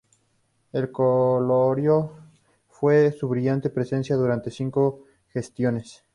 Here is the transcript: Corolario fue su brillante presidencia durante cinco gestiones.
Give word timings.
Corolario 0.91 2.11
fue 2.69 3.11
su 3.11 3.27
brillante 3.29 3.69
presidencia 3.69 4.15
durante 4.15 4.49
cinco 4.49 5.05
gestiones. 5.29 6.03